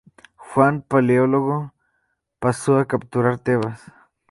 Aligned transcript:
Juan 0.35 0.81
Paleólogo 0.81 1.73
pasó 2.39 2.79
a 2.79 2.85
capturar 2.87 3.37
Tebas. 3.37 3.83